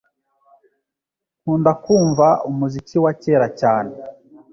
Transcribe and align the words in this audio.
Nkunda 1.41 1.71
kumva 1.83 2.27
umuziki 2.49 2.97
wa 3.03 3.11
kera 3.21 3.47
cyane. 3.59 3.93